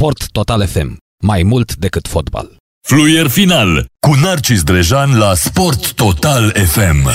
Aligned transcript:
Sport 0.00 0.30
Total 0.30 0.66
FM. 0.66 0.96
Mai 1.22 1.42
mult 1.42 1.76
decât 1.76 2.08
fotbal. 2.08 2.56
Fluier 2.88 3.26
final 3.26 3.86
cu 4.06 4.14
Narcis 4.22 4.62
Drejan 4.62 5.18
la 5.18 5.34
Sport 5.34 5.92
Total 5.92 6.50
FM. 6.50 7.08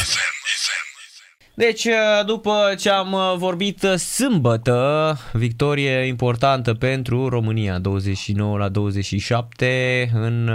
Deci, 1.55 1.87
după 2.25 2.75
ce 2.79 2.89
am 2.89 3.15
vorbit 3.37 3.79
sâmbătă, 3.97 5.17
victorie 5.33 6.05
importantă 6.05 6.73
pentru 6.73 7.27
România, 7.27 7.79
29 7.79 8.57
la 8.57 8.69
27, 8.69 10.11
în, 10.13 10.45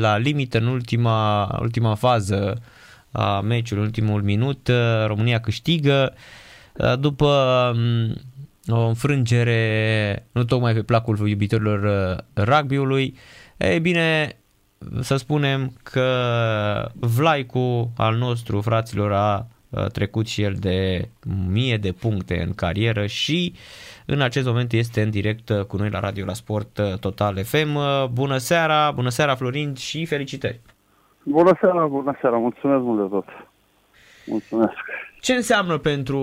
la 0.00 0.16
limită 0.16 0.58
în 0.58 0.66
ultima, 0.66 1.44
ultima 1.60 1.94
fază 1.94 2.62
a 3.12 3.40
meciului, 3.40 3.84
ultimul 3.84 4.22
minut, 4.22 4.70
România 5.06 5.40
câștigă. 5.40 6.14
După 6.98 7.72
o 8.68 8.86
înfrângere 8.86 10.26
nu 10.32 10.44
tocmai 10.44 10.74
pe 10.74 10.82
placul 10.82 11.28
iubitorilor 11.28 11.82
uh, 11.82 12.44
rugby-ului. 12.44 13.16
Ei 13.56 13.80
bine, 13.80 14.36
să 15.00 15.16
spunem 15.16 15.72
că 15.82 16.10
Vlaicu 16.94 17.92
al 17.96 18.16
nostru, 18.16 18.60
fraților, 18.60 19.12
a 19.12 19.46
trecut 19.92 20.26
și 20.26 20.42
el 20.42 20.54
de 20.58 21.08
mie 21.50 21.76
de 21.76 21.92
puncte 21.92 22.42
în 22.42 22.54
carieră 22.54 23.06
și 23.06 23.54
în 24.06 24.20
acest 24.20 24.46
moment 24.46 24.72
este 24.72 25.02
în 25.02 25.10
direct 25.10 25.50
cu 25.50 25.76
noi 25.76 25.90
la 25.90 26.00
Radio 26.00 26.24
la 26.24 26.32
Sport 26.32 26.78
uh, 26.78 26.98
Total 26.98 27.44
FM. 27.44 27.74
Uh, 27.74 28.04
bună 28.12 28.36
seara, 28.36 28.90
bună 28.90 29.08
seara 29.08 29.34
Florin 29.34 29.74
și 29.74 30.06
felicitări! 30.06 30.60
Bună 31.22 31.56
seara, 31.60 31.86
bună 31.86 32.16
seara, 32.20 32.36
mulțumesc 32.36 32.82
mult 32.82 33.00
de 33.00 33.14
tot! 33.14 33.26
Mulțumesc! 34.26 35.07
Ce 35.20 35.32
înseamnă 35.32 35.78
pentru 35.78 36.18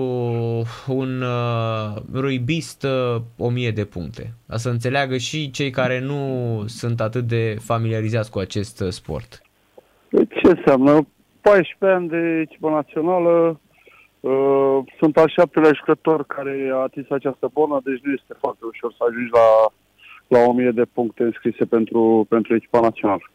un 0.86 1.22
uh, 1.22 2.02
ruibist 2.12 2.82
uh, 2.82 3.22
1000 3.36 3.70
de 3.70 3.84
puncte? 3.84 4.32
A 4.48 4.56
să 4.56 4.68
înțeleagă 4.68 5.16
și 5.16 5.50
cei 5.50 5.70
care 5.70 6.00
nu 6.00 6.62
sunt 6.66 7.00
atât 7.00 7.24
de 7.24 7.56
familiarizați 7.60 8.30
cu 8.30 8.38
acest 8.38 8.80
uh, 8.80 8.88
sport. 8.88 9.42
Ce 10.10 10.48
înseamnă? 10.48 11.06
14 11.40 11.98
ani 11.98 12.08
de 12.08 12.40
echipă 12.40 12.68
națională, 12.68 13.60
uh, 14.20 14.78
sunt 14.98 15.16
al 15.16 15.28
șaptelea 15.28 15.70
jucător 15.74 16.24
care 16.24 16.70
a 16.72 16.76
atins 16.76 17.10
această 17.10 17.50
bonă, 17.52 17.80
deci 17.84 18.00
nu 18.02 18.12
este 18.12 18.34
foarte 18.38 18.64
ușor 18.64 18.94
să 18.96 19.04
ajungi 19.08 19.30
la, 19.32 19.72
la 20.38 20.48
1000 20.48 20.70
de 20.70 20.84
puncte 20.92 21.22
înscrise 21.22 21.64
pentru, 21.64 22.26
pentru 22.28 22.54
echipa 22.54 22.80
națională. 22.80 23.30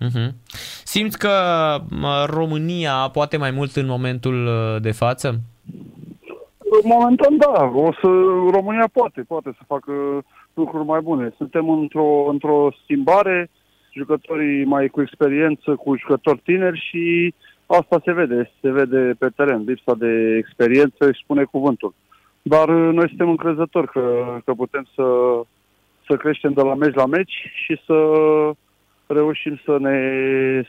Uh-huh. 0.00 0.30
Simți 0.98 1.18
că 1.18 1.34
România 2.26 3.10
poate 3.12 3.36
mai 3.36 3.50
mult 3.50 3.76
în 3.76 3.86
momentul 3.86 4.46
uh, 4.46 4.80
de 4.80 4.92
față? 4.92 5.40
Momentan 6.84 7.36
da, 7.36 7.70
o 7.74 7.92
să, 7.92 8.08
România 8.50 8.88
poate, 8.92 9.20
poate 9.20 9.50
să 9.58 9.62
facă 9.66 9.92
lucruri 10.54 10.84
mai 10.84 11.00
bune. 11.00 11.34
Suntem 11.36 11.68
într-o, 11.68 12.28
într-o 12.30 12.68
schimbare, 12.82 13.50
jucătorii 13.92 14.64
mai 14.64 14.88
cu 14.88 15.00
experiență, 15.00 15.74
cu 15.74 15.96
jucători 15.96 16.40
tineri 16.44 16.86
și 16.88 17.34
asta 17.66 18.00
se 18.04 18.12
vede, 18.12 18.50
se 18.60 18.70
vede 18.70 19.14
pe 19.18 19.28
teren. 19.36 19.62
Lipsa 19.66 19.94
de 19.94 20.36
experiență 20.38 21.04
își 21.06 21.22
spune 21.22 21.44
cuvântul. 21.44 21.94
Dar 22.42 22.68
uh, 22.68 22.94
noi 22.94 23.08
suntem 23.08 23.28
încrezători 23.28 23.88
că, 23.88 24.36
că 24.44 24.52
putem 24.52 24.86
să, 24.94 25.04
să 26.06 26.16
creștem 26.16 26.52
de 26.52 26.62
la 26.62 26.74
meci 26.74 26.94
la 26.94 27.06
meci 27.06 27.52
și 27.64 27.80
să 27.86 27.96
reușim 29.08 29.60
să 29.64 29.76
ne, 29.80 29.98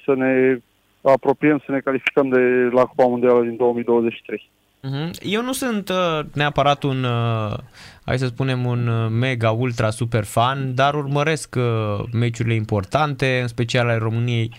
să 0.05 0.13
ne 0.13 0.59
apropiem, 1.01 1.61
să 1.65 1.71
ne 1.71 1.79
calificăm 1.79 2.29
de 2.29 2.69
la 2.71 2.83
Cupa 2.83 3.05
Mondială 3.05 3.41
din 3.41 3.55
2023. 3.55 4.49
Mhm. 4.81 5.11
Eu 5.21 5.41
nu 5.41 5.53
sunt 5.53 5.89
uh, 5.89 6.19
neapărat 6.33 6.83
un, 6.83 7.03
uh, 7.03 7.53
hai 8.05 8.17
să 8.17 8.25
spunem, 8.25 8.65
un 8.65 8.87
uh, 8.87 9.09
mega, 9.11 9.51
ultra, 9.51 9.89
super 9.89 10.23
fan, 10.23 10.75
dar 10.75 10.93
urmăresc 10.93 11.55
meciurile 12.11 12.53
importante, 12.53 13.39
în 13.41 13.47
special 13.47 13.87
ale 13.87 13.97
României. 13.97 14.51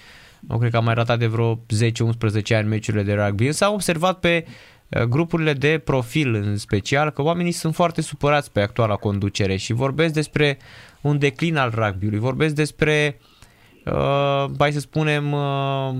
Nu 0.49 0.59
cred 0.59 0.71
că 0.71 0.77
am 0.77 0.85
mai 0.85 0.95
ratat 0.95 1.19
de 1.19 1.27
vreo 1.27 1.55
10-11 1.55 1.59
ani 2.57 2.69
meciurile 2.69 3.03
de 3.03 3.13
rugby, 3.13 3.47
însă 3.47 3.65
am 3.65 3.73
observat 3.73 4.21
pe 4.21 4.45
grupurile 5.09 5.53
de 5.53 5.81
profil 5.85 6.35
în 6.35 6.57
special 6.57 7.11
că 7.11 7.23
oamenii 7.23 7.53
sunt 7.53 7.75
foarte 7.75 8.01
supărați 8.03 8.53
pe 8.53 8.61
actuala 8.61 8.95
conducere 8.95 9.57
și 9.57 9.73
vorbesc 9.73 10.15
despre 10.15 10.59
un 11.01 11.19
declin 11.19 11.57
al 11.57 11.73
rugby-ului, 11.75 12.19
vorbesc 12.19 12.55
despre 12.55 13.19
uh, 13.87 14.45
hai 14.59 14.73
să 14.73 14.81
spunem, 14.81 15.33
uh, 15.33 15.95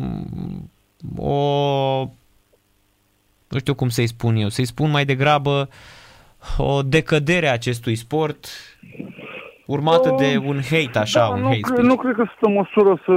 o, 1.17 2.09
nu 3.49 3.59
știu 3.59 3.75
cum 3.75 3.89
să-i 3.89 4.07
spun 4.07 4.37
eu, 4.37 4.49
să-i 4.49 4.65
spun 4.65 4.91
mai 4.91 5.05
degrabă 5.05 5.69
o 6.59 6.83
decădere 6.83 7.49
a 7.49 7.53
acestui 7.53 7.95
sport 7.95 8.47
urmată 9.67 10.15
de 10.19 10.41
un 10.47 10.59
hate 10.71 10.99
așa, 10.99 11.21
da, 11.21 11.35
un 11.35 11.41
nu, 11.41 11.47
hate 11.47 11.61
cre- 11.61 11.83
nu 11.83 11.97
cred 11.97 12.15
că 12.15 12.25
sunt 12.25 12.39
în 12.41 12.53
măsură 12.53 13.03
să, 13.05 13.15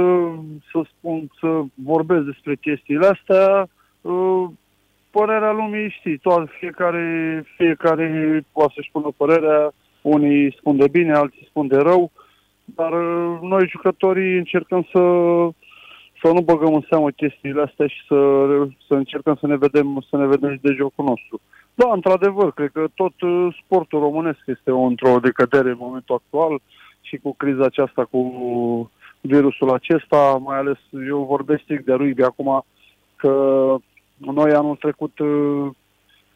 să 0.72 0.88
spun, 0.90 1.30
să 1.40 1.62
vorbesc 1.74 2.24
despre 2.24 2.56
chestiile 2.56 3.06
astea. 3.06 3.68
Uh, 4.00 4.48
părerea 5.10 5.52
lumii 5.52 5.94
știi, 5.98 6.18
toată, 6.18 6.50
fiecare, 6.58 7.44
fiecare 7.56 8.44
poate 8.52 8.72
să-și 8.74 8.90
pună 8.92 9.08
părerea, 9.16 9.72
unii 10.02 10.54
spun 10.58 10.76
de 10.76 10.88
bine, 10.88 11.12
alții 11.12 11.46
spun 11.48 11.66
de 11.66 11.76
rău. 11.76 12.02
Uh, 12.02 12.23
dar 12.64 12.92
uh, 12.92 13.38
noi 13.40 13.68
jucătorii 13.68 14.36
încercăm 14.36 14.82
să, 14.82 15.00
să 16.22 16.32
nu 16.32 16.40
băgăm 16.40 16.74
în 16.74 16.84
seamă 16.88 17.10
chestiile 17.10 17.62
astea 17.62 17.86
și 17.86 18.00
să, 18.08 18.16
să 18.86 18.94
încercăm 18.94 19.36
să 19.40 19.46
ne 19.46 19.56
vedem, 19.56 20.04
să 20.10 20.16
ne 20.16 20.26
vedem 20.26 20.52
și 20.52 20.60
de 20.62 20.74
jocul 20.76 21.04
nostru. 21.04 21.40
Da, 21.74 21.90
într-adevăr, 21.92 22.52
cred 22.52 22.70
că 22.72 22.86
tot 22.94 23.20
uh, 23.20 23.56
sportul 23.64 24.00
românesc 24.00 24.38
este 24.46 24.70
într-o 24.70 25.18
decădere 25.18 25.70
în 25.70 25.76
momentul 25.78 26.14
actual 26.14 26.60
și 27.00 27.16
cu 27.16 27.34
criza 27.34 27.64
aceasta, 27.64 28.04
cu 28.04 28.20
virusul 29.20 29.70
acesta, 29.70 30.40
mai 30.44 30.58
ales 30.58 30.78
eu 31.08 31.24
vorbesc 31.24 31.62
strict 31.62 31.84
de 31.84 31.92
rugby 31.92 32.22
acum, 32.22 32.64
că 33.16 33.32
noi 34.18 34.52
anul 34.52 34.76
trecut 34.76 35.18
uh, 35.18 35.66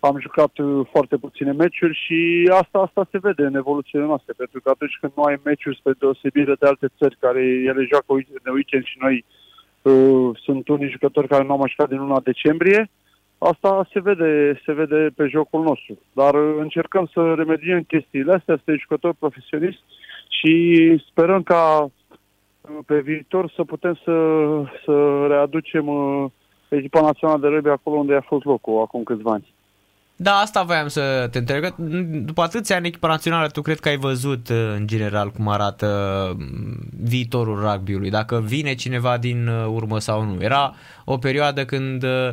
am 0.01 0.21
jucat 0.21 0.59
uh, 0.59 0.87
foarte 0.91 1.17
puține 1.17 1.53
meciuri 1.53 2.01
și 2.05 2.51
asta, 2.53 2.79
asta 2.79 3.09
se 3.11 3.19
vede 3.19 3.43
în 3.45 3.55
evoluțiile 3.55 4.05
noastre, 4.05 4.33
pentru 4.37 4.61
că 4.61 4.71
atunci 4.71 4.99
când 5.01 5.13
nu 5.17 5.23
ai 5.23 5.41
meciuri 5.45 5.77
spre 5.77 5.93
deosebire 5.99 6.55
de 6.61 6.67
alte 6.67 6.89
țări 6.99 7.17
care 7.21 7.41
ele 7.41 7.87
joacă 7.91 8.15
de 8.43 8.51
weekend 8.51 8.85
și 8.85 8.99
noi 9.01 9.25
uh, 9.83 10.39
sunt 10.43 10.69
unii 10.69 10.91
jucători 10.91 11.29
care 11.29 11.45
nu 11.45 11.51
au 11.51 11.59
mai 11.59 11.69
jucat 11.71 11.89
din 11.89 11.99
luna 11.99 12.21
decembrie, 12.21 12.91
asta 13.39 13.89
se 13.93 14.01
vede, 14.01 14.61
se 14.65 14.73
vede 14.73 15.11
pe 15.17 15.27
jocul 15.27 15.63
nostru. 15.63 15.99
Dar 16.13 16.35
uh, 16.35 16.57
încercăm 16.59 17.11
să 17.13 17.35
remediem 17.37 17.83
chestiile 17.83 18.33
astea, 18.33 18.55
suntem 18.55 18.79
jucători 18.79 19.17
profesioniști 19.17 19.83
și 20.29 20.53
sperăm 21.11 21.43
ca 21.43 21.83
uh, 21.83 21.91
pe 22.87 23.01
viitor 23.01 23.53
să 23.57 23.65
putem 23.65 23.95
să, 24.05 24.17
să 24.85 25.27
readucem 25.29 25.87
echipa 26.69 27.01
națională 27.01 27.41
de 27.41 27.49
rugby 27.49 27.69
acolo 27.69 27.97
unde 27.97 28.15
a 28.15 28.21
fost 28.21 28.45
locul 28.45 28.81
acum 28.81 29.03
câțiva 29.03 29.33
ani. 29.33 29.57
Da, 30.21 30.33
asta 30.33 30.62
voiam 30.62 30.89
să 30.89 31.29
te 31.31 31.39
întreb. 31.39 31.65
După 32.25 32.43
atâția 32.43 32.77
ani 32.77 32.87
echipa 32.87 33.09
națională, 33.09 33.47
tu 33.47 33.62
cred 33.62 33.79
că 33.79 33.89
ai 33.89 33.97
văzut 33.97 34.49
uh, 34.49 34.56
în 34.77 34.87
general 34.87 35.31
cum 35.31 35.49
arată 35.49 35.87
mm, 36.39 36.77
viitorul 37.03 37.61
rugby-ului, 37.61 38.11
dacă 38.11 38.41
vine 38.45 38.75
cineva 38.75 39.19
din 39.19 39.49
uh, 39.49 39.67
urmă 39.67 39.99
sau 39.99 40.23
nu. 40.23 40.43
Era 40.43 40.75
o 41.05 41.17
perioadă 41.17 41.65
când 41.65 42.03
uh, 42.03 42.33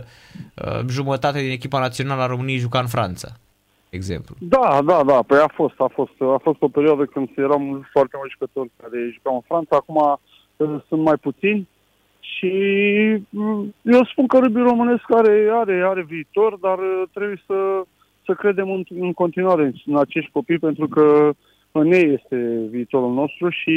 jumătate 0.89 1.39
din 1.39 1.51
echipa 1.51 1.79
națională 1.79 2.21
a 2.21 2.25
României 2.25 2.57
juca 2.57 2.79
în 2.79 2.87
Franța, 2.87 3.27
exemplu. 3.89 4.35
Da, 4.39 4.79
da, 4.85 5.03
da, 5.03 5.19
păi 5.27 5.37
a 5.37 5.51
fost, 5.53 5.79
a 5.79 5.91
fost, 5.93 6.21
a 6.21 6.39
fost 6.41 6.61
o 6.61 6.67
perioadă 6.67 7.05
când 7.05 7.29
eram 7.35 7.87
foarte 7.91 8.15
mulți 8.17 8.33
jucători 8.33 8.71
care 8.81 8.97
jucau 9.13 9.35
în 9.35 9.41
Franța, 9.47 9.75
acum 9.75 10.19
sunt 10.87 11.01
mai 11.01 11.15
puțini 11.15 11.67
și 12.33 12.51
mm, 13.29 13.73
eu 13.81 14.05
spun 14.05 14.27
că 14.27 14.37
rugby 14.37 14.59
românesc 14.59 15.03
are, 15.13 15.49
are, 15.51 15.83
are 15.85 16.03
viitor, 16.03 16.57
dar 16.61 16.77
uh, 16.77 17.03
trebuie 17.13 17.43
să, 17.45 17.83
să 18.25 18.33
credem 18.33 18.71
în, 18.71 18.83
în 18.99 19.13
continuare 19.13 19.73
în 19.85 19.97
acești 19.97 20.31
copii, 20.31 20.59
pentru 20.59 20.87
că 20.87 21.31
în 21.71 21.91
ei 21.91 22.13
este 22.13 22.67
viitorul 22.69 23.13
nostru 23.13 23.49
și 23.49 23.75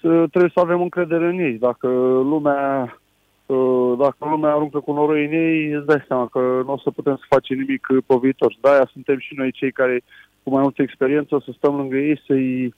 să, 0.00 0.08
trebuie 0.08 0.50
să 0.54 0.60
avem 0.60 0.80
încredere 0.80 1.26
în 1.26 1.38
ei. 1.38 1.52
Dacă 1.52 1.88
lumea, 2.32 2.98
uh, 3.46 3.92
dacă 3.98 4.16
lumea 4.18 4.54
aruncă 4.54 4.80
cu 4.80 4.92
noroi 4.92 5.24
în 5.24 5.32
ei, 5.32 5.70
îți 5.70 5.86
dai 5.86 6.04
seama 6.06 6.26
că 6.26 6.62
nu 6.64 6.72
o 6.72 6.78
să 6.78 6.90
putem 6.90 7.16
să 7.16 7.24
facem 7.28 7.58
nimic 7.58 7.86
pe 8.06 8.14
viitor. 8.20 8.56
De-aia 8.60 8.88
suntem 8.92 9.18
și 9.18 9.34
noi 9.36 9.50
cei 9.50 9.72
care, 9.72 10.02
cu 10.42 10.50
mai 10.50 10.62
multă 10.62 10.82
experiență, 10.82 11.42
să 11.44 11.52
stăm 11.56 11.76
lângă 11.76 11.96
ei, 11.96 12.22
să-i, 12.26 12.74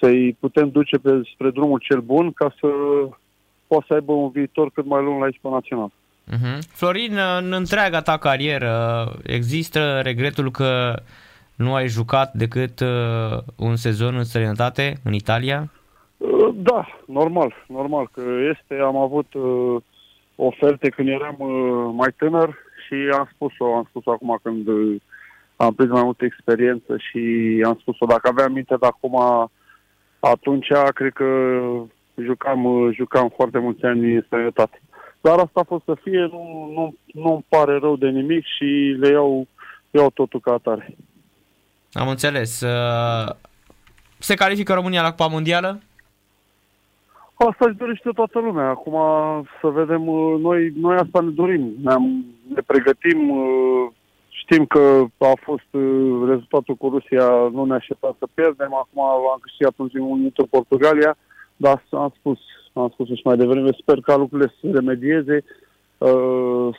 să-i 0.00 0.36
putem 0.40 0.68
duce 0.68 0.98
pe, 0.98 1.20
spre 1.32 1.50
drumul 1.50 1.78
cel 1.78 2.00
bun 2.00 2.32
ca 2.32 2.54
să 2.60 2.68
poate 3.66 3.84
să 3.88 3.94
aibă 3.94 4.12
un 4.12 4.30
viitor 4.30 4.70
cât 4.70 4.86
mai 4.86 5.02
lung 5.02 5.20
la 5.20 5.26
echipa 5.26 5.50
națională. 5.50 5.92
Uh-huh. 6.32 6.58
Florin, 6.72 7.18
în 7.38 7.52
întreaga 7.52 8.00
ta 8.00 8.16
carieră 8.16 9.06
există 9.22 10.00
regretul 10.02 10.50
că 10.50 10.94
nu 11.54 11.74
ai 11.74 11.88
jucat 11.88 12.32
decât 12.32 12.80
uh, 12.80 13.38
un 13.56 13.76
sezon 13.76 14.16
în 14.16 14.24
străinătate, 14.24 14.96
în 15.04 15.12
Italia? 15.12 15.70
Uh, 16.16 16.54
da, 16.54 16.86
normal, 17.06 17.54
normal 17.68 18.08
că 18.12 18.22
este. 18.50 18.82
Am 18.82 18.96
avut 18.96 19.34
uh, 19.34 19.82
oferte 20.36 20.88
când 20.88 21.08
eram 21.08 21.36
uh, 21.38 21.92
mai 21.94 22.08
tânăr 22.16 22.58
și 22.86 22.94
am 23.12 23.28
spus-o, 23.34 23.74
am 23.76 23.86
spus 23.88 24.06
acum 24.06 24.38
când, 24.42 24.66
uh, 24.66 25.00
am 25.56 25.74
prins 25.74 25.90
mai 25.90 26.02
multă 26.02 26.24
experiență 26.24 26.96
și 26.96 27.22
am 27.66 27.78
spus-o, 27.80 28.06
dacă 28.06 28.28
aveam 28.28 28.52
minte 28.52 28.76
de 28.80 28.86
acum, 28.86 29.20
atunci 30.20 30.68
cred 30.94 31.12
că 31.12 31.24
jucam, 32.22 32.90
jucam 32.92 33.32
foarte 33.36 33.58
mulți 33.58 33.84
ani 33.84 34.14
în 34.14 34.24
sănătate. 34.28 34.80
Dar 35.20 35.38
asta 35.38 35.60
a 35.60 35.68
fost 35.68 35.84
să 35.84 35.96
fie, 36.02 36.20
nu, 36.20 36.70
nu, 36.74 36.94
nu-mi 37.06 37.44
pare 37.48 37.78
rău 37.78 37.96
de 37.96 38.08
nimic 38.08 38.44
și 38.44 38.96
le 38.98 39.08
iau, 39.08 39.46
iau 39.90 40.10
totul 40.10 40.40
ca 40.40 40.52
atare. 40.52 40.96
Am 41.92 42.08
înțeles. 42.08 42.60
Uh, 42.60 43.34
se 44.18 44.34
califică 44.34 44.74
România 44.74 45.02
la 45.02 45.10
Cupa 45.10 45.26
Mondială? 45.26 45.80
Asta 47.34 47.64
își 47.66 47.76
dorește 47.76 48.10
toată 48.14 48.38
lumea. 48.38 48.68
Acum 48.68 48.94
să 49.60 49.68
vedem, 49.68 50.08
uh, 50.08 50.40
noi, 50.40 50.72
noi 50.76 50.96
asta 50.96 51.20
ne 51.20 51.30
dorim. 51.30 51.72
Ne, 51.82 51.94
ne 52.54 52.60
pregătim, 52.66 53.30
uh, 53.30 53.90
știm 54.28 54.66
că 54.66 55.04
a 55.18 55.32
fost 55.42 55.68
rezultatul 56.26 56.74
cu 56.74 56.88
Rusia, 56.88 57.26
nu 57.52 57.64
ne 57.64 57.74
așteptam 57.74 58.16
să 58.18 58.26
pierdem. 58.34 58.74
Acum 58.74 59.02
am 59.02 59.38
câștigat 59.40 59.72
în 59.76 60.00
un 60.00 60.18
minut 60.18 60.48
Portugalia, 60.50 61.16
dar 61.56 61.84
am 61.90 62.12
spus, 62.18 62.38
am 62.72 62.90
spus 62.92 63.06
și 63.08 63.20
mai 63.24 63.36
devreme, 63.36 63.70
sper 63.80 64.00
ca 64.00 64.16
lucrurile 64.16 64.52
să 64.60 64.70
remedieze, 64.72 65.44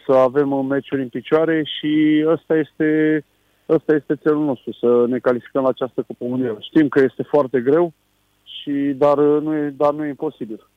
să 0.06 0.12
avem 0.14 0.66
meciuri 0.66 1.02
în 1.02 1.10
picioare 1.10 1.64
și 1.64 2.24
ăsta 2.28 2.56
este 2.56 3.24
Ăsta 3.70 3.96
este 3.96 4.16
țelul 4.16 4.46
nostru, 4.46 4.74
să 4.74 5.06
ne 5.08 5.20
calificăm 5.20 5.64
la 5.64 5.70
această 5.70 6.02
Cupă 6.02 6.26
Mondială. 6.26 6.58
Știm 6.60 6.88
că 6.88 7.04
este 7.04 7.24
foarte 7.24 7.60
greu, 7.62 7.94
și 8.44 8.72
dar 8.72 9.18
nu 9.18 9.56
e, 9.56 9.74
dar 9.78 9.94
nu 9.94 10.06
e 10.06 10.08
imposibil. 10.08 10.68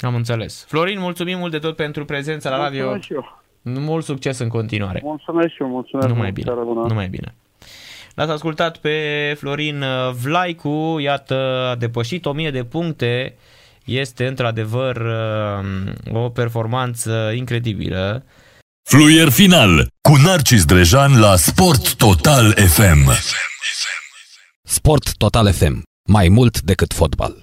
Am 0.00 0.14
înțeles. 0.14 0.64
Florin, 0.68 1.00
mulțumim 1.00 1.38
mult 1.38 1.50
de 1.50 1.58
tot 1.58 1.76
pentru 1.76 2.04
prezența 2.04 2.50
la 2.50 2.56
radio. 2.56 2.88
Mulțumesc 2.88 3.04
și 3.04 3.12
eu. 3.12 3.42
Mult 3.62 4.04
succes 4.04 4.38
în 4.38 4.48
continuare. 4.48 5.00
Mulțumesc 5.04 5.48
și 5.48 5.62
eu, 5.62 5.68
mulțumesc. 5.68 6.08
Numai 6.08 6.32
bine. 6.32 6.52
Numai 6.88 7.08
bine. 7.08 7.34
L-ați 8.14 8.30
ascultat 8.30 8.76
pe 8.76 8.96
Florin 9.38 9.84
Vlaicu, 10.22 10.98
iată, 11.00 11.68
a 11.70 11.74
depășit 11.74 12.24
1000 12.24 12.50
de 12.50 12.64
puncte. 12.64 13.36
Este 13.84 14.26
într-adevăr 14.26 14.96
uh, 14.96 16.14
o 16.14 16.28
performanță 16.28 17.32
incredibilă. 17.34 18.24
Fluier 18.88 19.28
final 19.28 19.88
cu 20.08 20.16
Narcis 20.16 20.64
Drejan 20.64 21.20
la 21.20 21.36
Sport 21.36 21.94
Total 21.94 22.52
FM. 22.52 23.10
Sport 24.62 25.16
Total 25.16 25.52
FM. 25.52 25.82
Mai 26.08 26.28
mult 26.28 26.60
decât 26.60 26.92
fotbal. 26.92 27.34